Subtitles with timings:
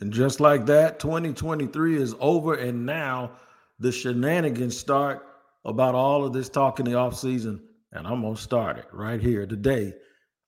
[0.00, 2.54] And just like that, 2023 is over.
[2.54, 3.32] And now
[3.78, 5.26] the shenanigans start
[5.64, 7.60] about all of this talk in the offseason.
[7.92, 9.94] And I'm going to start it right here today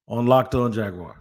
[0.07, 1.17] on Locked On Jaguars.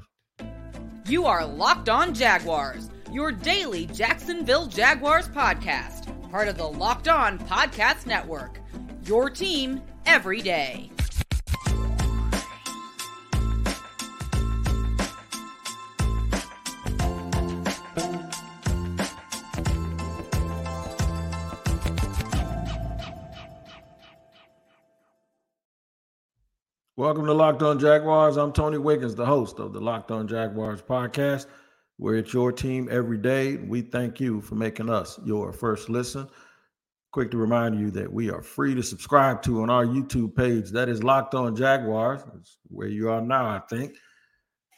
[1.07, 7.39] You are Locked On Jaguars, your daily Jacksonville Jaguars podcast, part of the Locked On
[7.39, 8.59] Podcast Network.
[9.05, 10.91] Your team every day.
[27.07, 28.35] Welcome to Locked On Jaguars.
[28.35, 31.45] I'm Tony Wiggins, the host of the Locked On Jaguars podcast,
[31.95, 33.55] where it's your team every day.
[33.55, 36.27] We thank you for making us your first listen.
[37.13, 40.69] Quick to remind you that we are free to subscribe to on our YouTube page.
[40.71, 42.23] That is Locked On Jaguars.
[42.67, 43.95] Where you are now, I think.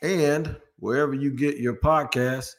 [0.04, 2.54] And wherever you get your podcasts,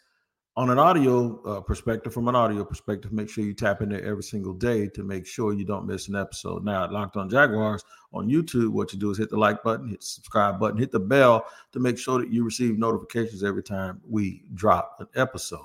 [0.61, 4.05] on an audio uh, perspective, from an audio perspective, make sure you tap in there
[4.05, 6.63] every single day to make sure you don't miss an episode.
[6.63, 9.89] Now, at Locked On Jaguars on YouTube, what you do is hit the like button,
[9.89, 13.63] hit the subscribe button, hit the bell to make sure that you receive notifications every
[13.63, 15.65] time we drop an episode.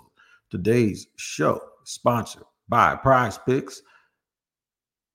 [0.50, 3.82] Today's show sponsored by Prize Picks.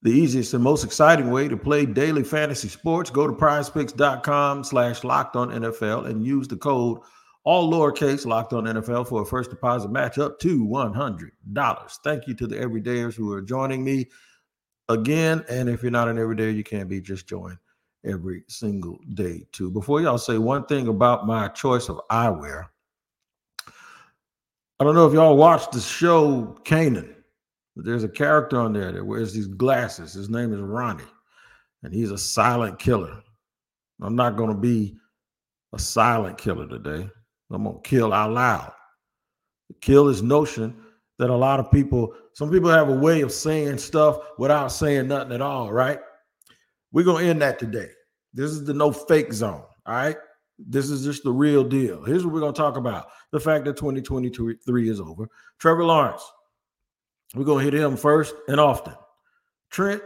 [0.03, 3.09] The easiest and most exciting way to play daily fantasy sports.
[3.09, 6.99] Go to prizepicks.com slash locked on NFL and use the code
[7.45, 11.99] all lowercase locked on NFL for a first deposit match up to $100.
[12.05, 14.09] Thank you to the everydayers who are joining me
[14.89, 15.45] again.
[15.49, 17.59] And if you're not an everyday, you can't be, just join
[18.05, 19.71] every single day too.
[19.71, 22.67] Before y'all say one thing about my choice of eyewear,
[23.67, 27.15] I don't know if y'all watched the show Kanan,
[27.77, 30.15] but there's a character on there that wears these glasses.
[30.15, 31.05] His name is Ronnie,
[31.83, 33.23] and he's a silent killer.
[34.03, 34.97] I'm not going to be
[35.75, 37.11] a silent killer today.
[37.51, 38.73] I'm gonna kill out loud.
[39.81, 40.77] Kill this notion
[41.19, 45.09] that a lot of people, some people have a way of saying stuff without saying
[45.09, 46.01] nothing at all, right?
[46.93, 47.91] We're gonna end that today.
[48.33, 49.63] This is the no fake zone.
[49.87, 50.17] All right.
[50.59, 52.05] This is just the real deal.
[52.05, 55.29] Here's what we're gonna talk about: the fact that 2023 is over.
[55.59, 56.23] Trevor Lawrence.
[57.35, 58.95] We're gonna hit him first and often.
[59.71, 60.03] Trent,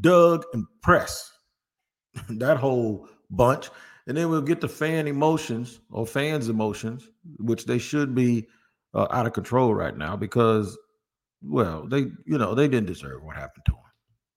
[0.00, 1.32] Doug, and Press.
[2.28, 3.70] that whole bunch.
[4.06, 7.08] And then we'll get to fan emotions or fans' emotions,
[7.38, 8.46] which they should be
[8.94, 10.78] uh, out of control right now because,
[11.42, 13.80] well, they, you know, they didn't deserve what happened to them.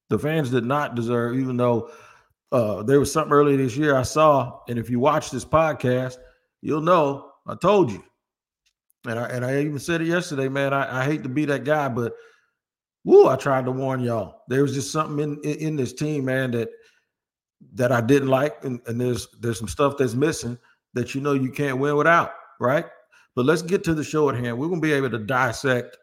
[0.09, 1.91] The fans did not deserve, even though
[2.51, 4.59] uh, there was something earlier this year I saw.
[4.67, 6.17] And if you watch this podcast,
[6.61, 8.03] you'll know I told you.
[9.07, 10.73] And I and I even said it yesterday, man.
[10.73, 12.13] I, I hate to be that guy, but
[13.05, 14.41] woo, I tried to warn y'all.
[14.49, 16.69] There was just something in, in, in this team, man, that
[17.73, 20.57] that I didn't like, and, and there's there's some stuff that's missing
[20.93, 22.85] that you know you can't win without, right?
[23.35, 24.57] But let's get to the show at hand.
[24.57, 25.97] We're gonna be able to dissect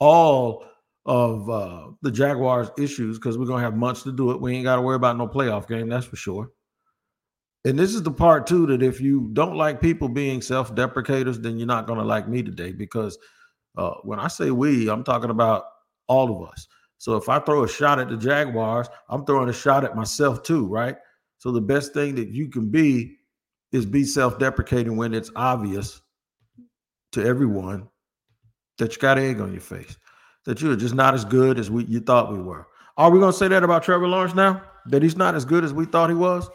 [0.00, 0.64] all
[1.06, 4.40] of uh, the Jaguars' issues because we're gonna have months to do it.
[4.40, 6.50] We ain't got to worry about no playoff game, that's for sure.
[7.64, 11.58] And this is the part too that if you don't like people being self-deprecators, then
[11.58, 13.18] you're not gonna like me today because
[13.76, 15.64] uh, when I say we, I'm talking about
[16.08, 16.66] all of us.
[16.98, 20.42] So if I throw a shot at the Jaguars, I'm throwing a shot at myself
[20.42, 20.96] too, right?
[21.38, 23.18] So the best thing that you can be
[23.70, 26.00] is be self-deprecating when it's obvious
[27.12, 27.88] to everyone
[28.78, 29.96] that you got egg on your face,
[30.44, 32.66] that you're just not as good as we you thought we were.
[32.96, 34.62] Are we gonna say that about Trevor Lawrence now?
[34.86, 36.48] That he's not as good as we thought he was?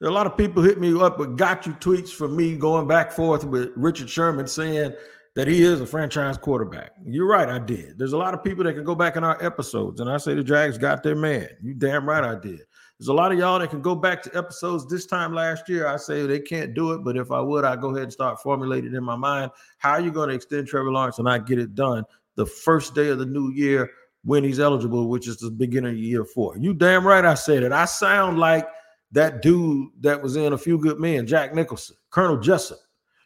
[0.00, 2.56] There are a lot of people hit me up with got you tweets from me
[2.56, 4.94] going back forth with Richard Sherman saying
[5.34, 6.92] that he is a franchise quarterback.
[7.04, 7.98] You're right, I did.
[7.98, 10.34] There's a lot of people that can go back in our episodes, and I say
[10.34, 11.48] the Jags got their man.
[11.62, 12.60] You damn right I did.
[12.98, 15.88] There's a lot of y'all that can go back to episodes this time last year.
[15.88, 18.40] I say they can't do it, but if I would, I'd go ahead and start
[18.40, 21.58] formulating in my mind how you're you going to extend Trevor Lawrence and I get
[21.58, 22.04] it done
[22.36, 23.90] the first day of the new year
[24.24, 26.56] when he's eligible, which is the beginning of year four.
[26.56, 27.72] You damn right I said it.
[27.72, 28.68] I sound like
[29.10, 32.76] that dude that was in A Few Good Men, Jack Nicholson, Colonel Jessep.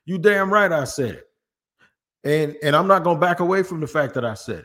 [0.07, 1.26] You damn right I said it.
[2.27, 4.65] And and I'm not going to back away from the fact that I said it.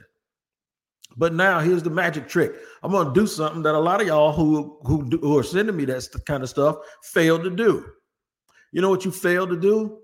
[1.16, 2.54] But now here's the magic trick.
[2.82, 5.44] I'm going to do something that a lot of y'all who who, do, who are
[5.44, 7.86] sending me that kind of stuff fail to do.
[8.72, 10.00] You know what you fail to do?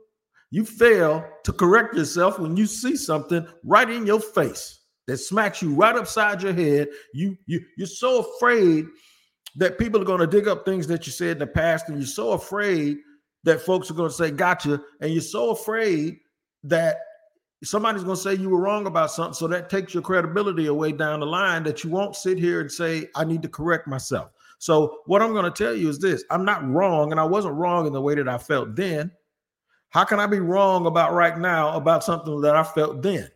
[0.52, 5.62] You fail to correct yourself when you see something right in your face that smacks
[5.62, 6.90] you right upside your head.
[7.14, 8.86] You you you're so afraid
[9.56, 11.98] that people are going to dig up things that you said in the past, and
[11.98, 12.98] you're so afraid
[13.46, 16.20] that folks are going to say "gotcha," and you're so afraid
[16.64, 16.98] that
[17.64, 19.34] somebody's going to say you were wrong about something.
[19.34, 22.72] So that takes your credibility away down the line that you won't sit here and
[22.72, 24.32] say, I need to correct myself.
[24.60, 27.56] So what I'm going to tell you is this I'm not wrong, and I wasn't
[27.56, 29.12] wrong in the way that I felt then.
[29.90, 33.30] How can I be wrong about right now about something that I felt then?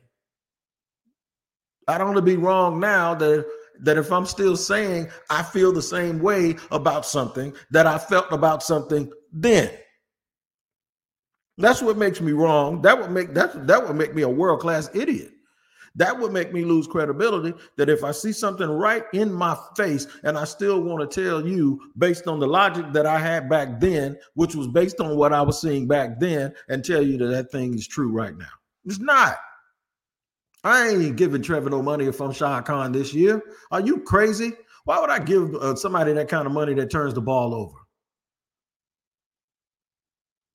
[1.87, 3.45] I don't want to be wrong now that
[3.81, 8.31] that if I'm still saying I feel the same way about something that I felt
[8.31, 9.71] about something then.
[11.57, 12.81] That's what makes me wrong.
[12.81, 15.31] That would make that that would make me a world class idiot.
[15.95, 17.53] That would make me lose credibility.
[17.77, 21.45] That if I see something right in my face and I still want to tell
[21.45, 25.33] you based on the logic that I had back then, which was based on what
[25.33, 28.45] I was seeing back then, and tell you that that thing is true right now,
[28.85, 29.37] it's not.
[30.63, 33.41] I ain't giving Trevor no money if I'm Shad Khan this year.
[33.71, 34.53] Are you crazy?
[34.85, 37.77] Why would I give uh, somebody that kind of money that turns the ball over?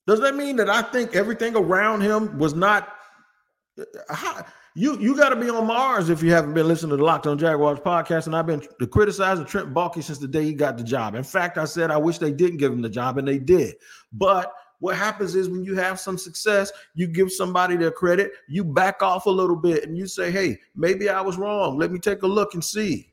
[0.06, 2.92] Does that mean that I think everything around him was not?
[4.74, 7.26] You you got to be on Mars if you haven't been listening to the Locked
[7.26, 8.26] On Jaguars podcast.
[8.26, 11.14] And I've been criticizing Trent Baalke since the day he got the job.
[11.14, 13.74] In fact, I said I wish they didn't give him the job, and they did.
[14.12, 18.62] But what happens is when you have some success, you give somebody their credit, you
[18.64, 21.78] back off a little bit, and you say, "Hey, maybe I was wrong.
[21.78, 23.10] Let me take a look and see."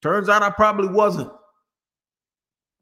[0.00, 1.30] Turns out I probably wasn't.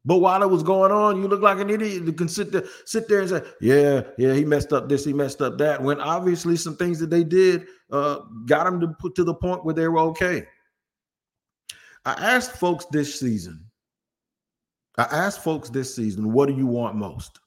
[0.05, 2.03] But while it was going on, you look like an idiot.
[2.03, 5.13] You can sit there, sit there and say, "Yeah, yeah, he messed up this, he
[5.13, 9.15] messed up that." When obviously some things that they did uh, got them to put
[9.15, 10.45] to the point where they were okay.
[12.05, 13.65] I asked folks this season.
[14.97, 17.39] I asked folks this season, "What do you want most?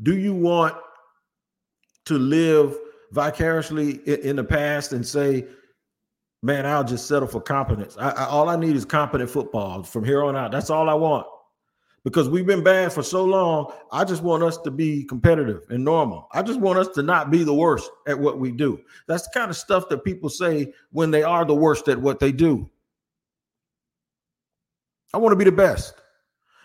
[0.00, 0.76] Do you want
[2.04, 2.76] to live
[3.10, 5.46] vicariously in, the past and say?"
[6.40, 7.96] Man, I'll just settle for competence.
[7.98, 10.52] I, I, all I need is competent football from here on out.
[10.52, 11.26] That's all I want
[12.08, 13.70] because we've been bad for so long.
[13.92, 16.26] I just want us to be competitive and normal.
[16.32, 18.80] I just want us to not be the worst at what we do.
[19.06, 22.18] That's the kind of stuff that people say when they are the worst at what
[22.18, 22.70] they do.
[25.12, 25.94] I want to be the best.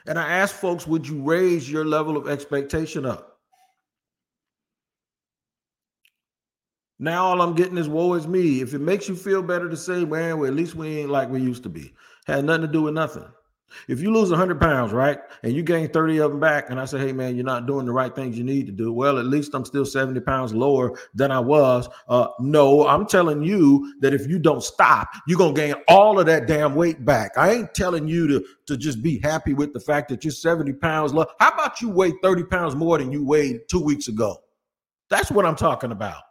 [0.07, 3.39] And I ask folks, would you raise your level of expectation up?
[6.99, 8.61] Now all I'm getting is woe is me.
[8.61, 11.29] If it makes you feel better to say, man, well, at least we ain't like
[11.29, 11.93] we used to be.
[12.27, 13.25] Had nothing to do with nothing.
[13.87, 16.85] If you lose 100 pounds, right, and you gain 30 of them back, and I
[16.85, 19.25] say, hey, man, you're not doing the right things you need to do, well, at
[19.25, 21.87] least I'm still 70 pounds lower than I was.
[22.07, 26.19] Uh, no, I'm telling you that if you don't stop, you're going to gain all
[26.19, 27.31] of that damn weight back.
[27.37, 30.73] I ain't telling you to, to just be happy with the fact that you're 70
[30.73, 31.25] pounds low.
[31.39, 34.37] How about you weigh 30 pounds more than you weighed two weeks ago?
[35.09, 36.23] That's what I'm talking about.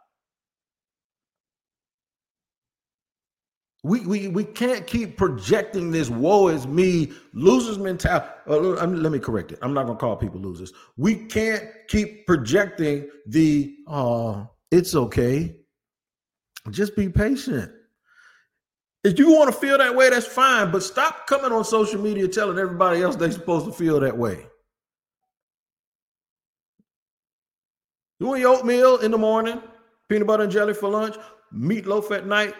[3.85, 8.27] We, we, we can't keep projecting this woe is me losers mentality.
[8.47, 9.59] Uh, let me correct it.
[9.61, 10.71] I'm not going to call people losers.
[10.95, 13.75] We can't keep projecting the,
[14.71, 15.57] it's okay.
[16.71, 17.69] Just be patient.
[19.03, 20.71] If you want to feel that way, that's fine.
[20.71, 24.45] But stop coming on social media telling everybody else they're supposed to feel that way.
[28.21, 29.61] You want your oatmeal in the morning,
[30.07, 31.17] peanut butter and jelly for lunch,
[31.53, 32.55] meatloaf at night.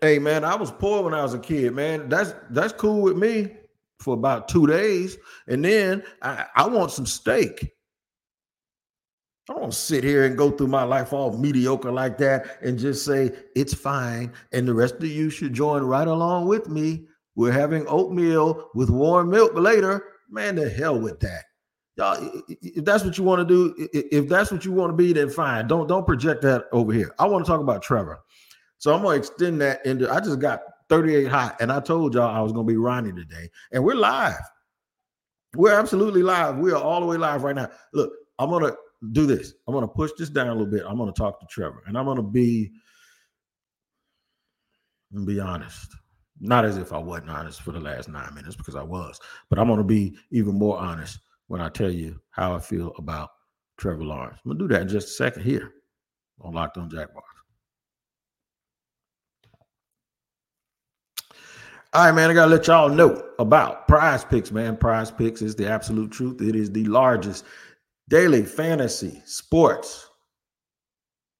[0.00, 2.08] Hey man, I was poor when I was a kid, man.
[2.08, 3.54] That's that's cool with me
[3.98, 5.18] for about two days.
[5.46, 7.70] And then I, I want some steak.
[9.50, 13.04] I don't sit here and go through my life all mediocre like that and just
[13.04, 14.32] say it's fine.
[14.52, 17.06] And the rest of you should join right along with me.
[17.34, 20.04] We're having oatmeal with warm milk later.
[20.30, 21.44] Man, the hell with that.
[21.96, 25.12] Y'all, if that's what you want to do, if that's what you want to be,
[25.12, 25.66] then fine.
[25.66, 27.12] Don't don't project that over here.
[27.18, 28.20] I want to talk about Trevor.
[28.80, 30.10] So I'm gonna extend that into.
[30.10, 33.50] I just got 38 hot, and I told y'all I was gonna be Ronnie today,
[33.72, 34.40] and we're live.
[35.54, 36.56] We're absolutely live.
[36.56, 37.68] We are all the way live right now.
[37.92, 38.72] Look, I'm gonna
[39.12, 39.52] do this.
[39.68, 40.82] I'm gonna push this down a little bit.
[40.86, 42.72] I'm gonna talk to Trevor, and I'm gonna be,
[45.12, 45.94] and be honest.
[46.42, 49.20] Not as if I wasn't honest for the last nine minutes, because I was,
[49.50, 51.18] but I'm gonna be even more honest
[51.48, 53.28] when I tell you how I feel about
[53.76, 54.38] Trevor Lawrence.
[54.42, 55.70] I'm gonna do that in just a second here
[56.40, 57.26] on Locked On Jaguars.
[61.92, 62.30] All right, man.
[62.30, 64.76] I gotta let y'all know about Prize Picks, man.
[64.76, 66.40] Prize Picks is the absolute truth.
[66.40, 67.44] It is the largest
[68.08, 70.08] daily fantasy sports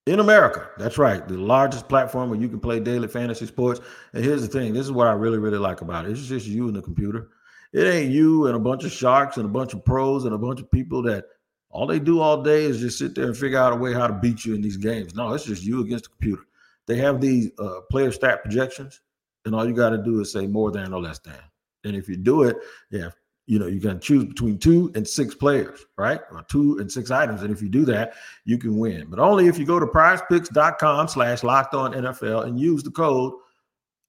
[0.06, 0.68] in America.
[0.76, 1.26] That's right.
[1.28, 3.80] The largest platform where you can play daily fantasy sports.
[4.12, 6.10] And here's the thing: this is what I really, really like about it.
[6.10, 7.28] It's just you and the computer.
[7.72, 10.38] It ain't you and a bunch of sharks and a bunch of pros and a
[10.38, 11.26] bunch of people that
[11.68, 14.08] all they do all day is just sit there and figure out a way how
[14.08, 15.14] to beat you in these games.
[15.14, 16.42] No, it's just you against the computer.
[16.88, 19.00] They have these uh, player stat projections
[19.44, 21.38] and all you got to do is say more than or less than.
[21.84, 22.56] And if you do it,
[22.90, 23.10] yeah,
[23.46, 26.20] you know, you can choose between two and six players, right?
[26.30, 27.42] Or two and six items.
[27.42, 29.06] And if you do that, you can win.
[29.08, 33.32] But only if you go to prizepicks.com slash locked on NFL and use the code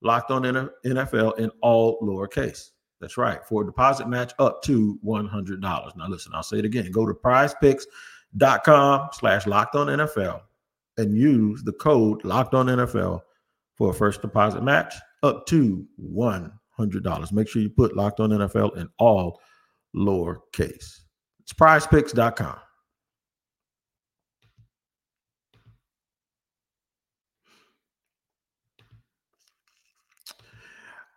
[0.03, 2.69] locked on NFL in all lowercase.
[3.00, 3.43] That's right.
[3.43, 5.61] For a deposit match up to $100.
[5.61, 6.91] Now, listen, I'll say it again.
[6.91, 10.41] Go to prize PrizePicks.com slash locked on NFL
[10.97, 13.21] and use the code locked on NFL
[13.75, 14.93] for a first deposit match
[15.24, 17.32] up to $100.
[17.32, 19.40] Make sure you put locked on NFL in all
[19.96, 21.00] lowercase.
[21.42, 22.58] It's prizepicks.com.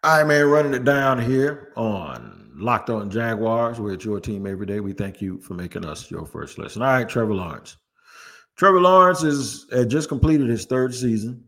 [0.05, 3.81] All right, man, running it down here on Locked On Jaguars.
[3.81, 4.81] We're at your team every day.
[4.81, 6.83] We thank you for making us your first listen.
[6.83, 7.79] All right, Trevor Lawrence.
[8.57, 11.43] Trevor Lawrence is had just completed his third season.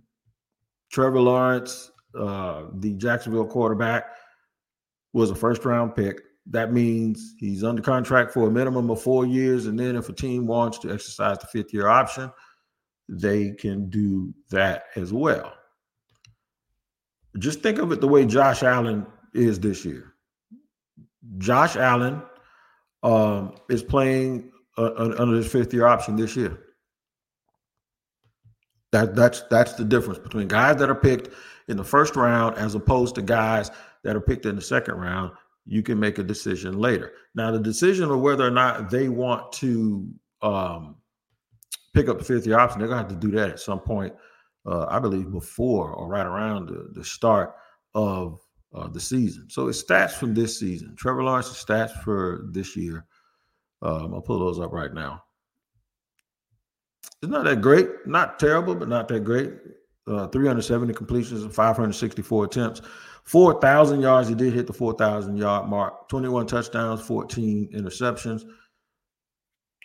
[0.90, 4.06] Trevor Lawrence, uh, the Jacksonville quarterback,
[5.12, 6.20] was a first round pick.
[6.50, 9.66] That means he's under contract for a minimum of four years.
[9.66, 12.30] And then if a team wants to exercise the fifth year option,
[13.08, 15.54] they can do that as well.
[17.38, 20.14] Just think of it the way Josh Allen is this year.
[21.38, 22.22] Josh Allen
[23.02, 26.65] um, is playing uh, under his fifth year option this year.
[28.92, 31.34] That that's that's the difference between guys that are picked
[31.68, 33.70] in the first round as opposed to guys
[34.04, 35.32] that are picked in the second round.
[35.66, 37.12] You can make a decision later.
[37.34, 40.08] Now, the decision of whether or not they want to
[40.40, 40.96] um,
[41.92, 44.14] pick up the fifth year option, they're gonna have to do that at some point
[44.66, 47.54] uh, I believe, before or right around the, the start
[47.94, 48.40] of
[48.74, 49.48] uh, the season.
[49.48, 50.94] So it's stats from this season.
[50.96, 53.06] Trevor Lawrence's stats for this year.
[53.82, 55.22] Um, I'll pull those up right now.
[57.22, 59.52] It's not that great, not terrible, but not that great.
[60.06, 62.82] Uh, 370 completions and 564 attempts.
[63.24, 64.28] 4,000 yards.
[64.28, 66.08] He did hit the 4,000 yard mark.
[66.08, 68.44] 21 touchdowns, 14 interceptions,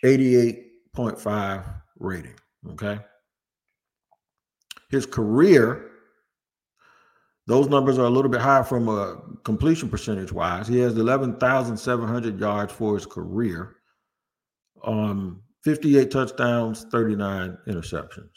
[0.04, 2.34] 88.5 rating.
[2.70, 3.00] Okay.
[4.90, 5.90] His career,
[7.46, 10.68] those numbers are a little bit higher from a completion percentage wise.
[10.68, 13.76] He has 11,700 yards for his career,
[14.84, 18.30] um, 58 touchdowns, 39 interceptions.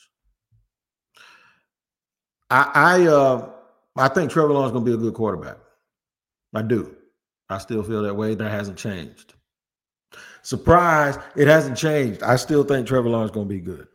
[2.50, 3.50] I I, uh,
[3.96, 5.58] I think Trevor Lawrence to be a good quarterback.
[6.54, 6.96] I do.
[7.50, 8.36] I still feel that way.
[8.36, 9.34] That hasn't changed.
[10.42, 12.22] Surprise, it hasn't changed.
[12.22, 13.88] I still think Trevor Lawrence to be good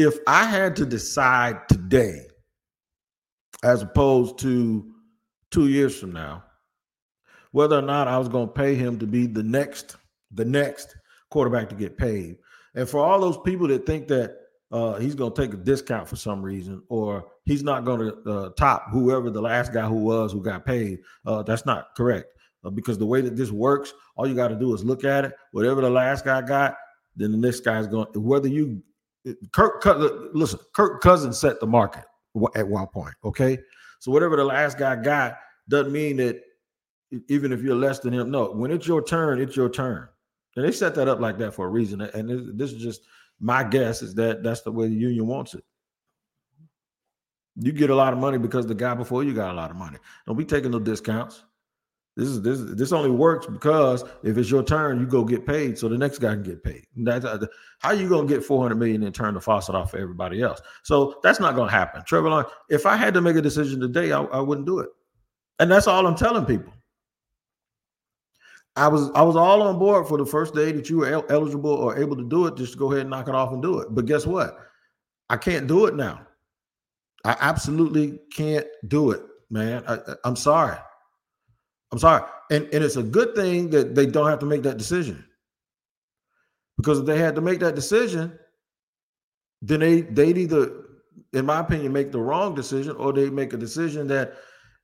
[0.00, 2.26] if I had to decide today,
[3.62, 4.90] as opposed to
[5.50, 6.42] two years from now,
[7.52, 9.96] whether or not I was going to pay him to be the next,
[10.30, 10.96] the next
[11.30, 12.36] quarterback to get paid,
[12.74, 14.36] and for all those people that think that
[14.72, 18.30] uh, he's going to take a discount for some reason, or he's not going to
[18.30, 22.26] uh, top whoever the last guy who was who got paid, uh, that's not correct.
[22.64, 25.24] Uh, because the way that this works, all you got to do is look at
[25.24, 25.32] it.
[25.52, 26.76] Whatever the last guy got,
[27.16, 28.06] then the next guy's going.
[28.14, 28.82] Whether you
[29.52, 29.84] Kirk,
[30.32, 32.04] listen, Kirk Cousins set the market
[32.54, 33.14] at one point.
[33.24, 33.58] Okay,
[33.98, 35.36] so whatever the last guy got
[35.68, 36.40] doesn't mean that
[37.28, 38.30] even if you're less than him.
[38.30, 40.08] No, when it's your turn, it's your turn,
[40.56, 42.00] and they set that up like that for a reason.
[42.00, 43.02] And this is just
[43.38, 45.64] my guess is that that's the way the union wants it.
[47.56, 49.76] You get a lot of money because the guy before you got a lot of
[49.76, 49.98] money.
[50.26, 51.44] Don't be taking no discounts.
[52.16, 55.78] This is this this only works because if it's your turn, you go get paid,
[55.78, 56.84] so the next guy can get paid.
[56.96, 57.46] That's uh,
[57.78, 60.60] how you gonna get 400 million and turn the faucet off for everybody else.
[60.82, 62.02] So that's not gonna happen.
[62.04, 64.88] Trevor if I had to make a decision today, I, I wouldn't do it,
[65.60, 66.72] and that's all I'm telling people.
[68.80, 71.26] I was I was all on board for the first day that you were el-
[71.28, 73.78] eligible or able to do it, just go ahead and knock it off and do
[73.80, 73.88] it.
[73.90, 74.56] But guess what?
[75.28, 76.26] I can't do it now.
[77.26, 79.20] I absolutely can't do it,
[79.50, 79.84] man.
[79.86, 80.78] I, I'm sorry.
[81.92, 82.24] I'm sorry.
[82.50, 85.26] And, and it's a good thing that they don't have to make that decision.
[86.78, 88.38] Because if they had to make that decision,
[89.60, 90.70] then they they'd either,
[91.34, 94.38] in my opinion, make the wrong decision or they make a decision that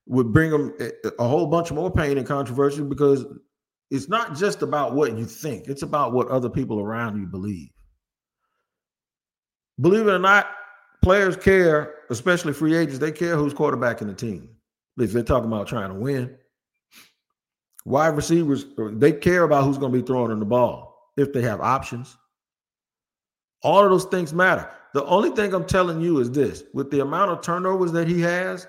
[0.05, 0.77] would bring them
[1.19, 3.25] a whole bunch more pain and controversy because
[3.91, 7.69] it's not just about what you think, it's about what other people around you believe.
[9.81, 10.49] Believe it or not,
[11.03, 14.49] players care, especially free agents, they care who's quarterbacking the team.
[14.99, 16.37] If they're talking about trying to win.
[17.85, 21.43] Wide receivers, they care about who's going to be throwing in the ball if they
[21.43, 22.17] have options.
[23.63, 24.71] All of those things matter.
[24.95, 28.21] The only thing I'm telling you is this with the amount of turnovers that he
[28.23, 28.67] has,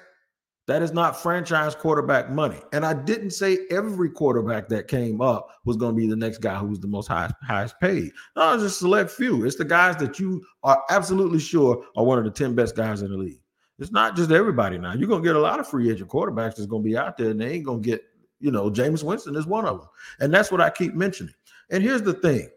[0.68, 2.60] that is not franchise quarterback money.
[2.74, 6.40] And I didn't say every quarterback that came up was going to be the next
[6.40, 8.12] guy who was the most highest, highest paid.
[8.36, 9.46] No, it's just select few.
[9.46, 13.02] It's the guys that you are absolutely sure are one of the 10 best guys
[13.02, 13.40] in the league.
[13.80, 14.94] It's not just everybody now.
[14.94, 17.18] You're going to get a lot of free agent quarterbacks that's going to be out
[17.18, 18.04] there and they ain't going to get
[18.40, 19.90] you know, Jameis Winston is one of them.
[20.20, 21.34] And that's what I keep mentioning.
[21.70, 22.50] And here's the thing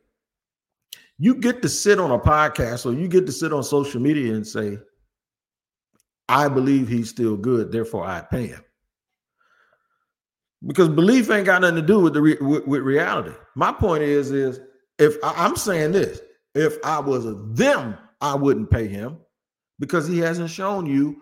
[1.18, 4.34] you get to sit on a podcast or you get to sit on social media
[4.34, 4.78] and say,
[6.30, 8.64] I believe he's still good, therefore I'd pay him.
[10.64, 13.32] Because belief ain't got nothing to do with the re- with, with reality.
[13.56, 14.60] My point is, is
[15.00, 16.20] if I, am saying this,
[16.54, 17.24] if I was
[17.56, 19.18] them, I wouldn't pay him
[19.80, 21.20] because he hasn't shown you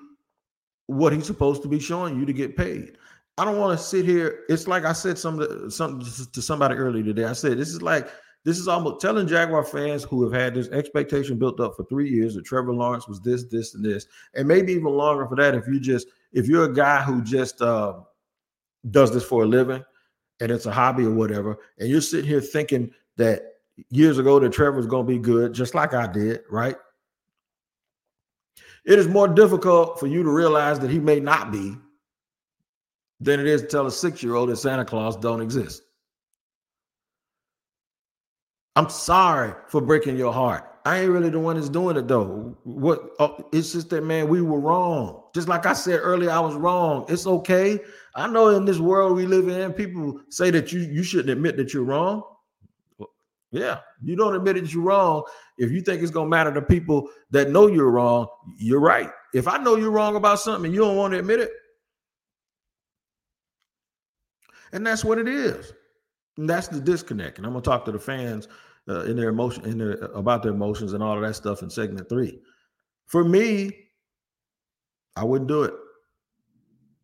[0.88, 2.98] what he's supposed to be showing you to get paid.
[3.38, 4.40] I don't want to sit here.
[4.50, 7.24] It's like I said something, something to somebody earlier today.
[7.24, 8.10] I said this is like
[8.48, 12.08] this is almost telling Jaguar fans who have had this expectation built up for three
[12.08, 15.54] years that Trevor Lawrence was this, this, and this, and maybe even longer for that.
[15.54, 18.00] If you just if you're a guy who just uh,
[18.90, 19.84] does this for a living
[20.40, 23.42] and it's a hobby or whatever, and you're sitting here thinking that
[23.90, 26.76] years ago that Trevor's going to be good, just like I did, right?
[28.86, 31.76] It is more difficult for you to realize that he may not be
[33.20, 35.82] than it is to tell a six year old that Santa Claus don't exist.
[38.78, 40.64] I'm sorry for breaking your heart.
[40.84, 42.56] I ain't really the one that's doing it though.
[42.62, 45.24] What oh, it's just that man, we were wrong.
[45.34, 47.04] Just like I said earlier, I was wrong.
[47.08, 47.80] It's okay.
[48.14, 51.56] I know in this world we live in, people say that you you shouldn't admit
[51.56, 52.22] that you're wrong.
[53.50, 55.24] Yeah, you don't admit that you're wrong.
[55.58, 59.10] If you think it's gonna matter to people that know you're wrong, you're right.
[59.34, 61.50] If I know you're wrong about something and you don't want to admit it,
[64.70, 65.72] and that's what it is.
[66.36, 67.38] And that's the disconnect.
[67.38, 68.46] And I'm gonna talk to the fans
[68.88, 71.70] uh, in their emotion, in their about their emotions and all of that stuff in
[71.70, 72.38] segment three.
[73.06, 73.72] For me,
[75.16, 75.74] I wouldn't do it.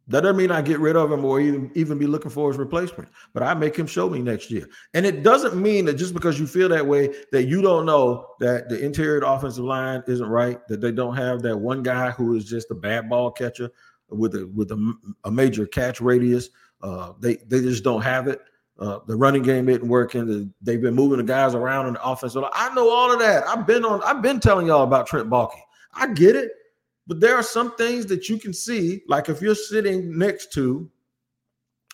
[0.08, 2.58] That doesn't mean I get rid of him or even, even be looking for his
[2.58, 4.68] replacement, but I make him show me next year.
[4.92, 8.26] And it doesn't mean that just because you feel that way that you don't know
[8.38, 12.36] that the interior offensive line isn't right, that they don't have that one guy who
[12.36, 13.70] is just a bad ball catcher
[14.10, 16.50] with a with a, a major catch radius
[16.84, 18.40] uh, they they just don't have it.
[18.78, 20.26] Uh, the running game isn't working.
[20.26, 22.36] The, they've been moving the guys around in the offense.
[22.36, 23.46] I know all of that.
[23.46, 24.02] I've been on.
[24.02, 25.60] I've been telling y'all about Trent Baalke.
[25.94, 26.50] I get it,
[27.06, 29.02] but there are some things that you can see.
[29.06, 30.90] Like if you're sitting next to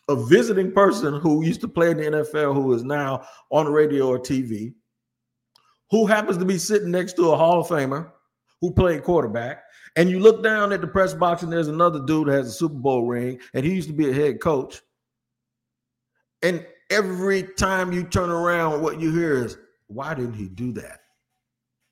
[0.09, 4.09] a visiting person who used to play in the NFL, who is now on radio
[4.09, 4.73] or TV,
[5.91, 8.11] who happens to be sitting next to a Hall of Famer
[8.61, 9.63] who played quarterback,
[9.97, 12.53] and you look down at the press box, and there's another dude that has a
[12.53, 14.83] Super Bowl ring, and he used to be a head coach.
[16.43, 21.01] And every time you turn around, what you hear is, why didn't he do that?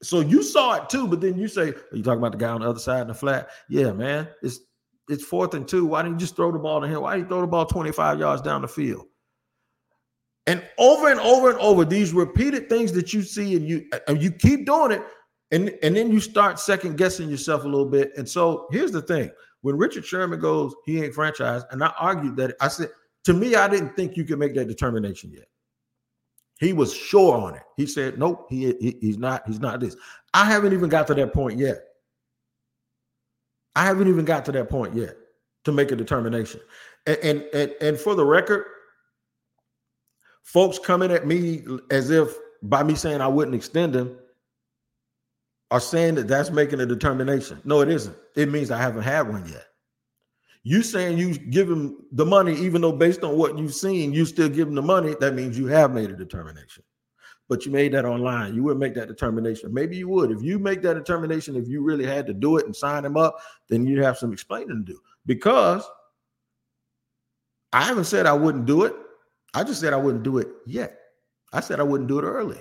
[0.03, 2.51] So you saw it too, but then you say, Are you talking about the guy
[2.51, 3.49] on the other side in the flat?
[3.69, 4.29] Yeah, man.
[4.43, 4.61] It's
[5.09, 5.87] it's fourth and two.
[5.87, 7.01] Why didn't you just throw the ball to him?
[7.01, 9.07] Why did you throw the ball 25 yards down the field?
[10.47, 14.23] And over and over and over, these repeated things that you see and you and
[14.23, 15.03] you keep doing it,
[15.51, 18.13] and, and then you start second guessing yourself a little bit.
[18.17, 19.31] And so here's the thing
[19.63, 21.65] when Richard Sherman goes, he ain't franchised.
[21.71, 22.91] And I argued that I said,
[23.29, 25.49] to me, I didn't think you could make that determination yet.
[26.59, 27.63] He was sure on it.
[27.77, 29.97] He said, nope, he, he, he's not, he's not this.
[30.33, 31.77] I haven't even got to that point yet.
[33.77, 35.15] I haven't even got to that point yet
[35.65, 36.63] to make a determination.
[37.07, 38.65] And, and, and, and for the record,
[40.43, 44.17] folks coming at me as if by me saying I wouldn't extend him,
[45.71, 47.61] are saying that that's making a determination.
[47.67, 48.17] No, it isn't.
[48.37, 49.67] It means I haven't had one yet.
[50.69, 54.27] You saying you give him the money, even though based on what you've seen, you
[54.27, 56.85] still give him the money, that means you have made a determination.
[57.49, 58.55] But you made that online.
[58.55, 59.73] You wouldn't make that determination.
[59.73, 60.31] Maybe you would.
[60.31, 63.17] If you make that determination, if you really had to do it and sign him
[63.17, 63.39] up,
[63.71, 65.01] then you'd have some explaining to do.
[65.25, 65.89] Because
[67.73, 68.95] I haven't said I wouldn't do it.
[69.55, 70.99] I just said I wouldn't do it yet.
[71.51, 72.61] I said I wouldn't do it early.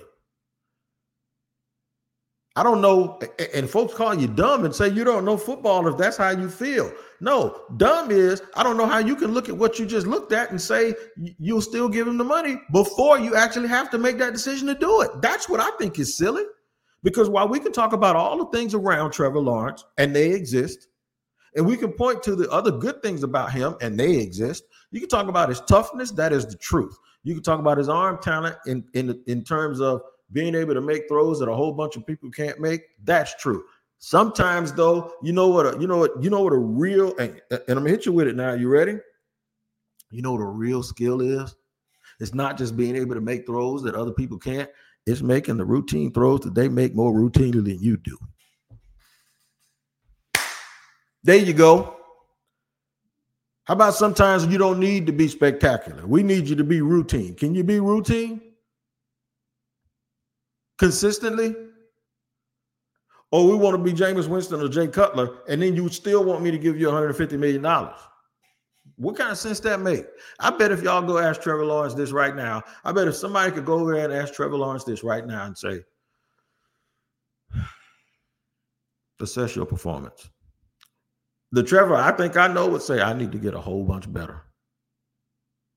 [2.58, 3.20] I don't know,
[3.54, 6.50] and folks call you dumb and say you don't know football if that's how you
[6.50, 6.92] feel.
[7.22, 10.32] No, dumb is I don't know how you can look at what you just looked
[10.32, 10.96] at and say
[11.38, 14.74] you'll still give him the money before you actually have to make that decision to
[14.74, 15.22] do it.
[15.22, 16.46] That's what I think is silly.
[17.04, 20.88] Because while we can talk about all the things around Trevor Lawrence and they exist,
[21.56, 25.00] and we can point to the other good things about him and they exist, you
[25.00, 26.98] can talk about his toughness, that is the truth.
[27.22, 30.82] You can talk about his arm talent in in in terms of being able to
[30.82, 33.64] make throws that a whole bunch of people can't make, that's true.
[34.00, 37.42] Sometimes though, you know what a, you know what you know what a real and,
[37.50, 38.54] and I'm gonna hit you with it now.
[38.54, 38.98] You ready?
[40.12, 41.56] You know what a real skill is?
[42.20, 44.70] It's not just being able to make throws that other people can't.
[45.06, 48.18] It's making the routine throws that they make more routinely than you do.
[51.24, 51.96] There you go.
[53.66, 56.06] How about sometimes you don't need to be spectacular?
[56.08, 57.36] We need you to be routine.
[57.36, 58.47] Can you be routine?
[60.78, 61.56] Consistently?
[63.32, 66.42] Or we want to be Jameis Winston or Jay Cutler, and then you still want
[66.44, 67.62] me to give you $150 million.
[68.96, 70.06] What kind of sense that make?
[70.40, 73.52] I bet if y'all go ask Trevor Lawrence this right now, I bet if somebody
[73.52, 75.84] could go over there and ask Trevor Lawrence this right now and say,
[79.22, 80.30] assess your performance.
[81.52, 84.12] The Trevor, I think I know would say, I need to get a whole bunch
[84.12, 84.42] better.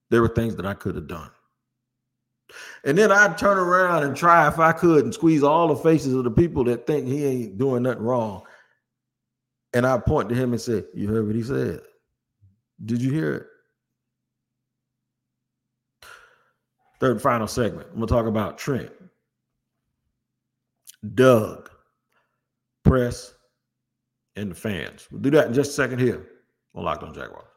[0.09, 1.31] There were things that I could have done.
[2.83, 6.13] And then I'd turn around and try if I could and squeeze all the faces
[6.13, 8.43] of the people that think he ain't doing nothing wrong.
[9.73, 11.81] And I point to him and say, You heard what he said?
[12.83, 13.47] Did you hear it?
[16.99, 17.87] Third final segment.
[17.89, 18.91] I'm gonna talk about Trent,
[21.15, 21.69] Doug,
[22.83, 23.33] press,
[24.35, 25.07] and the fans.
[25.11, 26.27] We'll do that in just a second here
[26.75, 27.50] on Locked on Jaguars.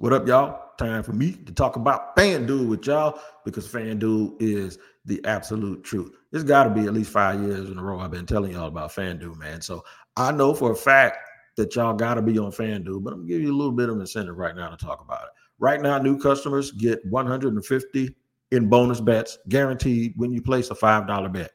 [0.00, 0.58] What up, y'all?
[0.78, 6.16] Time for me to talk about FanDuel with y'all because FanDuel is the absolute truth.
[6.32, 8.68] It's got to be at least five years in a row I've been telling y'all
[8.68, 9.60] about FanDuel, man.
[9.60, 9.84] So
[10.16, 11.18] I know for a fact
[11.58, 13.90] that y'all got to be on FanDuel, but I'm gonna give you a little bit
[13.90, 15.30] of incentive right now to talk about it.
[15.58, 18.16] Right now, new customers get 150
[18.52, 21.50] in bonus bets guaranteed when you place a $5 bet.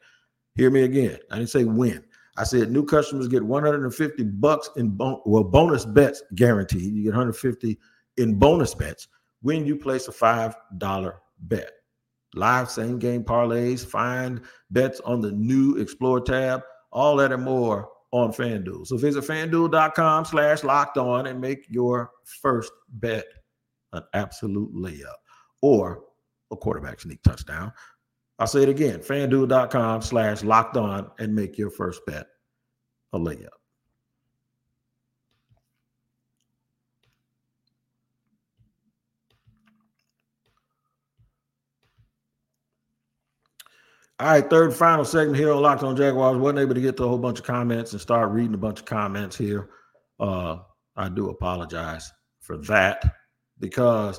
[0.54, 1.18] Hear me again.
[1.32, 2.04] I didn't say when.
[2.36, 6.94] I said new customers get 150 bucks in bon- well bonus bets guaranteed.
[6.94, 7.76] You get 150
[8.16, 9.08] in bonus bets
[9.42, 11.70] when you place a $5 bet.
[12.34, 17.88] Live same game parlays, find bets on the new Explore tab, all that and more
[18.12, 18.86] on FanDuel.
[18.86, 23.26] So visit fanduel.com slash locked on and make your first bet
[23.92, 25.16] an absolute layup
[25.62, 26.02] or
[26.50, 27.72] a quarterback sneak touchdown.
[28.38, 32.26] I'll say it again fanduel.com slash locked on and make your first bet
[33.12, 33.48] a layup.
[44.18, 46.38] All right, third final segment here on Locked on Jaguars.
[46.38, 48.80] Wasn't able to get to a whole bunch of comments and start reading a bunch
[48.80, 49.68] of comments here.
[50.18, 50.56] Uh,
[50.96, 53.04] I do apologize for that
[53.58, 54.18] because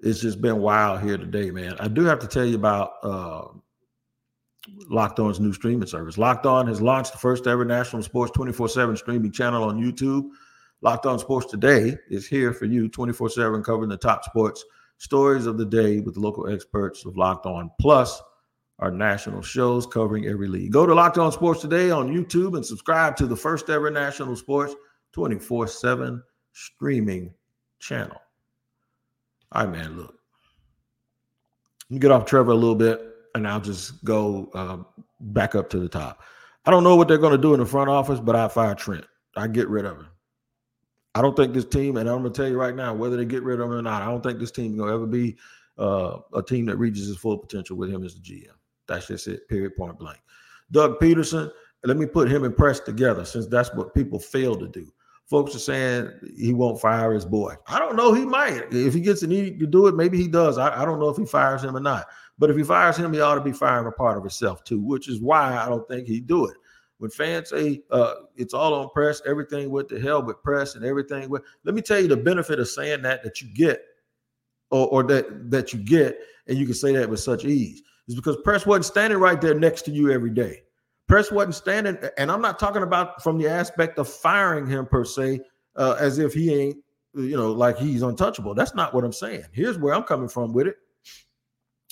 [0.00, 1.76] it's just been wild here today, man.
[1.80, 3.48] I do have to tell you about uh,
[4.88, 6.16] Locked On's new streaming service.
[6.16, 10.30] Locked On has launched the first ever national sports 24 7 streaming channel on YouTube.
[10.80, 14.64] Locked On Sports Today is here for you 24 7, covering the top sports
[14.96, 17.70] stories of the day with local experts of Locked On.
[17.78, 18.22] Plus,
[18.80, 20.72] our national shows covering every league.
[20.72, 24.34] Go to Locked On Sports Today on YouTube and subscribe to the first ever national
[24.36, 24.74] sports
[25.12, 27.32] 24 7 streaming
[27.78, 28.20] channel.
[29.52, 30.14] All right, man, look.
[31.98, 33.00] Get off Trevor a little bit
[33.34, 34.78] and I'll just go uh,
[35.20, 36.22] back up to the top.
[36.64, 38.74] I don't know what they're going to do in the front office, but I fire
[38.74, 39.04] Trent.
[39.36, 40.08] I get rid of him.
[41.14, 43.24] I don't think this team, and I'm going to tell you right now, whether they
[43.24, 45.06] get rid of him or not, I don't think this team is going to ever
[45.06, 45.36] be
[45.78, 48.59] uh, a team that reaches its full potential with him as the GM.
[48.90, 50.18] That's just it, period, point blank.
[50.72, 51.48] Doug Pederson,
[51.84, 54.92] let me put him and Press together since that's what people fail to do.
[55.26, 57.54] Folks are saying he won't fire his boy.
[57.68, 58.12] I don't know.
[58.12, 58.64] He might.
[58.72, 60.58] If he gets the need to do it, maybe he does.
[60.58, 62.08] I, I don't know if he fires him or not.
[62.36, 64.80] But if he fires him, he ought to be firing a part of himself too,
[64.80, 66.56] which is why I don't think he'd do it.
[66.98, 70.84] When fans say uh, it's all on press, everything with the hell with press and
[70.84, 71.30] everything
[71.64, 73.84] let me tell you the benefit of saying that that you get,
[74.70, 78.14] or, or that that you get, and you can say that with such ease is
[78.14, 80.62] because Press wasn't standing right there next to you every day.
[81.08, 85.04] Press wasn't standing, and I'm not talking about from the aspect of firing him per
[85.04, 85.40] se,
[85.76, 86.76] uh, as if he ain't,
[87.14, 88.54] you know, like he's untouchable.
[88.54, 89.44] That's not what I'm saying.
[89.52, 90.76] Here's where I'm coming from with it.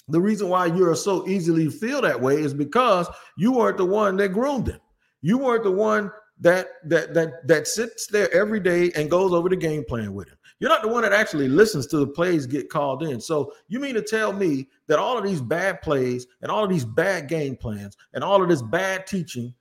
[0.09, 4.17] The reason why you're so easily feel that way is because you weren't the one
[4.17, 4.81] that groomed him.
[5.21, 9.49] You weren't the one that that that that sits there every day and goes over
[9.49, 10.38] the game plan with him.
[10.61, 13.21] You're not the one that actually listens to the plays get called in.
[13.21, 16.71] So you mean to tell me that all of these bad plays and all of
[16.71, 19.55] these bad game plans and all of this bad teaching,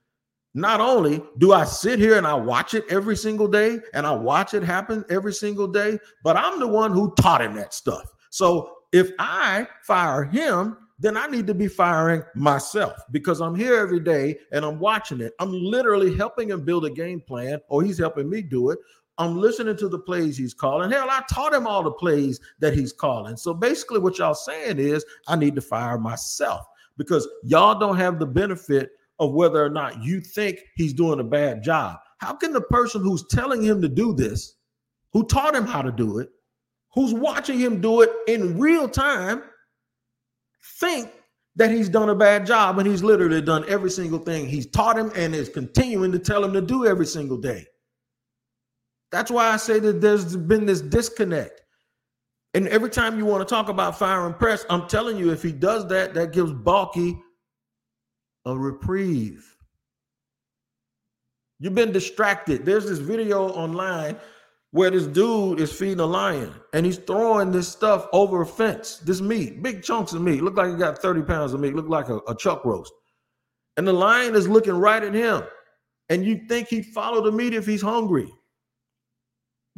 [0.54, 4.12] not only do I sit here and I watch it every single day and I
[4.12, 8.10] watch it happen every single day, but I'm the one who taught him that stuff.
[8.30, 13.76] So if I fire him, then I need to be firing myself because I'm here
[13.76, 15.32] every day and I'm watching it.
[15.38, 18.80] I'm literally helping him build a game plan, or he's helping me do it.
[19.18, 20.90] I'm listening to the plays he's calling.
[20.90, 23.36] Hell, I taught him all the plays that he's calling.
[23.36, 26.64] So basically, what y'all saying is I need to fire myself
[26.96, 31.24] because y'all don't have the benefit of whether or not you think he's doing a
[31.24, 31.98] bad job.
[32.18, 34.54] How can the person who's telling him to do this,
[35.12, 36.28] who taught him how to do it,
[36.94, 39.42] who's watching him do it in real time,
[40.78, 41.10] think
[41.56, 44.96] that he's done a bad job when he's literally done every single thing he's taught
[44.96, 47.66] him and is continuing to tell him to do every single day?
[49.10, 51.62] That's why I say that there's been this disconnect.
[52.54, 55.42] And every time you want to talk about fire and press, I'm telling you, if
[55.42, 57.18] he does that, that gives Baalke
[58.44, 59.44] a reprieve.
[61.60, 62.64] You've been distracted.
[62.64, 64.16] There's this video online
[64.70, 68.98] where this dude is feeding a lion and he's throwing this stuff over a fence,
[68.98, 70.42] this meat, big chunks of meat.
[70.42, 72.92] Look like he got 30 pounds of meat, look like a, a chuck roast.
[73.76, 75.42] And the lion is looking right at him.
[76.10, 78.28] And you think he'd follow the meat if he's hungry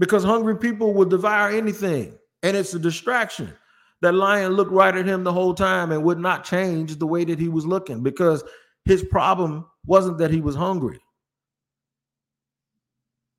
[0.00, 2.18] because hungry people will devour anything.
[2.42, 3.52] And it's a distraction.
[4.00, 7.22] That lion looked right at him the whole time and would not change the way
[7.24, 8.42] that he was looking because
[8.86, 10.98] his problem wasn't that he was hungry.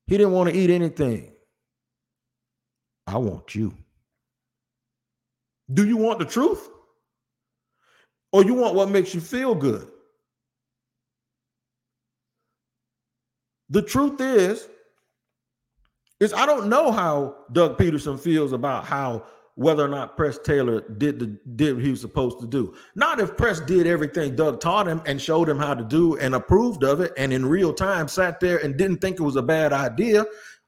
[0.06, 1.32] He didn't want to eat anything.
[3.08, 3.74] I want you.
[5.72, 6.68] Do you want the truth?
[8.30, 9.88] Or you want what makes you feel good?
[13.70, 14.68] The truth is,
[16.30, 21.18] I don't know how Doug Pederson feels about how whether or not Press Taylor did
[21.18, 22.74] the did what he was supposed to do.
[22.94, 26.34] Not if Press did everything Doug taught him and showed him how to do and
[26.34, 29.42] approved of it and in real time sat there and didn't think it was a
[29.42, 30.24] bad idea.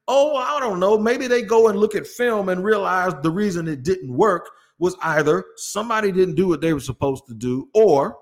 [0.07, 0.97] Oh, I don't know.
[0.97, 4.95] Maybe they go and look at film and realize the reason it didn't work was
[5.01, 8.17] either somebody didn't do what they were supposed to do, or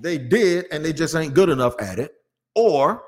[0.00, 2.12] they did and they just ain't good enough at it,
[2.54, 3.02] or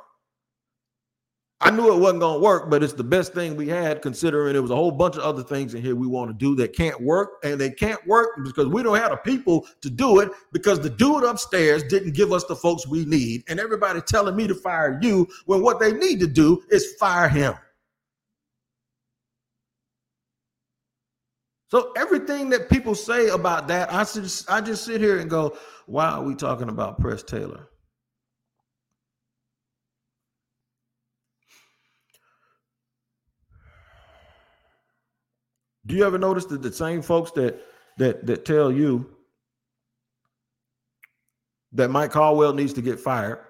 [1.61, 4.53] I knew it wasn't going to work, but it's the best thing we had considering
[4.53, 6.73] there was a whole bunch of other things in here we want to do that
[6.73, 7.40] can't work.
[7.42, 10.90] And they can't work because we don't have the people to do it because the
[10.90, 13.42] dude upstairs didn't give us the folks we need.
[13.49, 17.29] And everybody telling me to fire you when what they need to do is fire
[17.29, 17.55] him.
[21.71, 25.59] So everything that people say about that, I just I just sit here and go,
[25.87, 27.68] why are we talking about Press Taylor?
[35.88, 37.62] Do you ever notice that the same folks that
[37.96, 39.16] that that tell you
[41.72, 43.40] that Mike Caldwell needs to get fired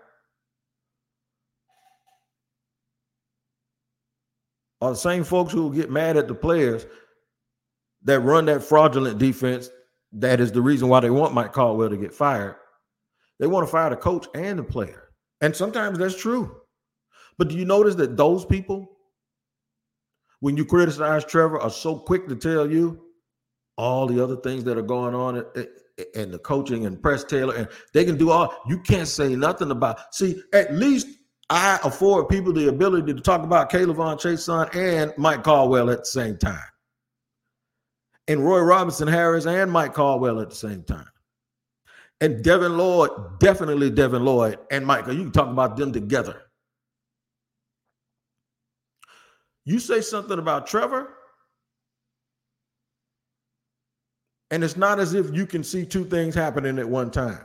[4.80, 6.86] are the same folks who get mad at the players
[8.04, 9.68] that run that fraudulent defense
[10.12, 12.54] that is the reason why they want Mike Caldwell to get fired.
[13.40, 15.10] They want to fire the coach and the player.
[15.40, 16.60] And sometimes that's true.
[17.36, 18.97] But do you notice that those people
[20.40, 23.04] when you criticize Trevor, are so quick to tell you
[23.76, 25.44] all the other things that are going on
[26.14, 28.54] and the coaching and press Taylor, and they can do all.
[28.68, 30.14] You can't say nothing about.
[30.14, 31.08] See, at least
[31.50, 36.06] I afford people the ability to talk about K'Lavon Chaisson and Mike Caldwell at the
[36.06, 36.68] same time,
[38.26, 41.08] and Roy Robertson-Harris and Mike Caldwell at the same time,
[42.20, 45.14] and Devin Lloyd, definitely Devin Lloyd and Michael.
[45.14, 46.42] You can talk about them together.
[49.68, 51.12] You say something about Trevor,
[54.50, 57.44] and it's not as if you can see two things happening at one time.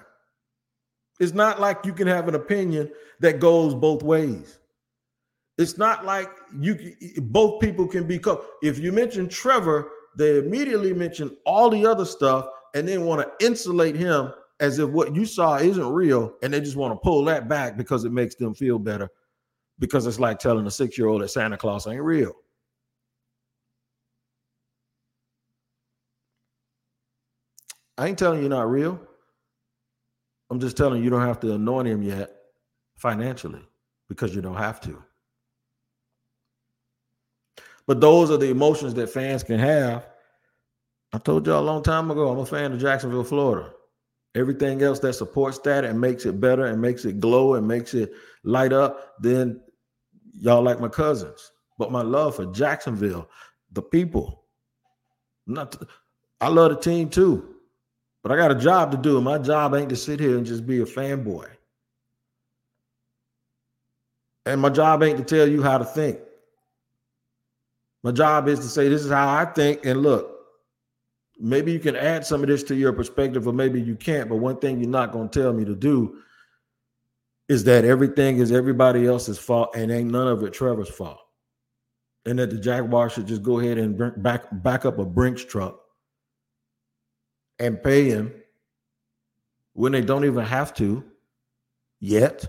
[1.20, 4.60] It's not like you can have an opinion that goes both ways.
[5.58, 10.94] It's not like you both people can be co- if you mention Trevor, they immediately
[10.94, 14.32] mention all the other stuff and then want to insulate him
[14.62, 17.76] as if what you saw isn't real and they just want to pull that back
[17.76, 19.10] because it makes them feel better
[19.84, 22.32] because it's like telling a six year old that Santa Claus ain't real.
[27.98, 28.98] I ain't telling you not real.
[30.50, 32.34] I'm just telling you you don't have to anoint him yet
[32.96, 33.60] financially
[34.08, 35.04] because you don't have to.
[37.86, 40.08] But those are the emotions that fans can have.
[41.12, 43.74] I told y'all a long time ago, I'm a fan of Jacksonville, Florida.
[44.34, 47.94] Everything else that supports that and makes it better and makes it glow and makes
[47.94, 48.14] it
[48.46, 49.60] light up, then
[50.34, 51.52] y'all like my cousins.
[51.78, 53.30] But my love for Jacksonville,
[53.72, 54.44] the people,
[55.48, 55.76] not
[56.40, 57.56] I love the team too,
[58.22, 59.20] but I got a job to do.
[59.22, 61.48] My job ain't to sit here and just be a fanboy.
[64.46, 66.20] And my job ain't to tell you how to think.
[68.04, 69.86] My job is to say, this is how I think.
[69.86, 70.38] And look,
[71.40, 74.28] maybe you can add some of this to your perspective, or maybe you can't.
[74.28, 76.18] But one thing you're not going to tell me to do
[77.50, 81.20] is that everything is everybody else's fault and ain't none of it Trevor's fault.
[82.26, 85.80] And that the Jaguars should just go ahead and back back up a Brinks truck
[87.60, 88.34] and pay him
[89.74, 91.04] when they don't even have to
[92.00, 92.46] yet.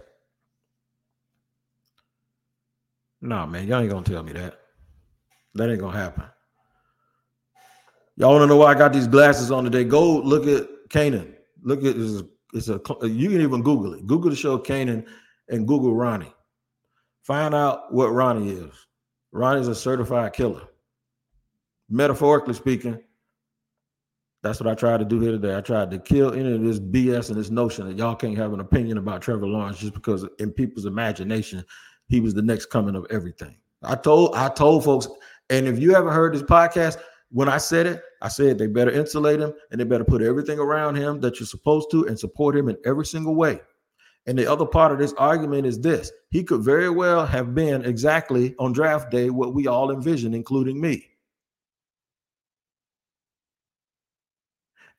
[3.21, 4.61] Nah, man, y'all ain't gonna tell me that.
[5.55, 6.25] That ain't gonna happen.
[8.17, 9.83] Y'all want to know why I got these glasses on today?
[9.83, 11.35] Go look at Kanan.
[11.63, 12.23] Look at this
[12.55, 14.07] it's a you can even Google it.
[14.07, 15.07] Google the show Kanan
[15.49, 16.33] and Google Ronnie.
[17.23, 18.73] Find out what Ronnie is.
[19.33, 20.63] Ronnie's a certified killer.
[21.89, 22.99] Metaphorically speaking,
[24.43, 25.57] that's what I tried to do here today.
[25.57, 28.53] I tried to kill any of this BS and this notion that y'all can't have
[28.53, 31.65] an opinion about Trevor Lawrence just because in people's imagination
[32.09, 33.57] he was the next coming of everything.
[33.83, 35.09] I told I told folks,
[35.51, 36.99] and if you ever heard this podcast,
[37.35, 40.61] when I said it, I said they better insulate him and they better put everything
[40.61, 43.61] around him that you're supposed to and support him in every single way.
[44.27, 47.85] And the other part of this argument is this he could very well have been
[47.85, 51.11] exactly on draft day what we all envisioned, including me.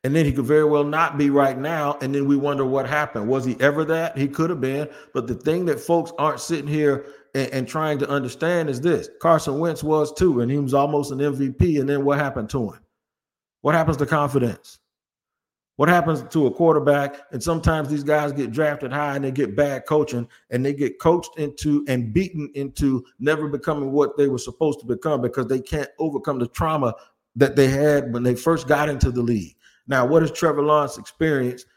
[0.04, 1.98] And then he could very well not be right now.
[2.02, 3.30] And then we wonder what happened.
[3.30, 4.18] Was he ever that?
[4.18, 4.90] He could have been.
[5.14, 9.10] But the thing that folks aren't sitting here and, and, trying to understand is this
[9.22, 11.80] Carson Wentz was too, and he was almost an MVP.
[11.80, 12.80] And then what happened to him?
[13.62, 14.80] What happens to confidence?
[15.76, 17.20] What happens to a quarterback?
[17.32, 21.00] And sometimes these guys get drafted high and they get bad coaching and they get
[21.02, 25.60] coached into and beaten into never becoming what they were supposed to become because they
[25.60, 26.96] can't overcome the trauma
[27.36, 29.58] that they had when they first got into the league.
[29.88, 31.68] Now, what has Trevor Lawrence experienced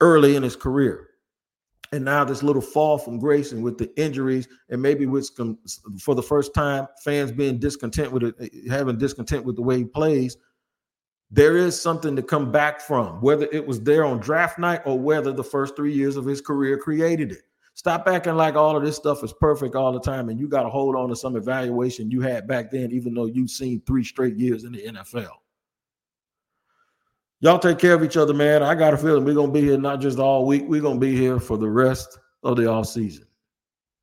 [0.00, 1.08] early in his career?
[1.92, 5.58] And now this little fall from grace and with the injuries, and maybe with some,
[6.00, 9.84] for the first time, fans being discontent with it, having discontent with the way he
[9.84, 10.36] plays.
[11.30, 14.98] There is something to come back from, whether it was there on draft night or
[14.98, 17.42] whether the first three years of his career created it.
[17.74, 20.62] Stop acting like all of this stuff is perfect all the time, and you got
[20.62, 24.04] to hold on to some evaluation you had back then, even though you've seen three
[24.04, 25.30] straight years in the NFL.
[27.42, 28.62] Y'all take care of each other, man.
[28.62, 31.16] I got a feeling we're gonna be here not just all week, we're gonna be
[31.16, 33.26] here for the rest of the off season.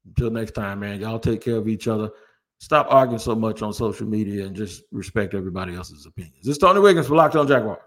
[0.06, 1.00] Until next time, man.
[1.00, 2.10] Y'all take care of each other.
[2.58, 6.44] Stop arguing so much on social media and just respect everybody else's opinions.
[6.44, 7.80] This is Tony Wiggins for Locked On Jaguar.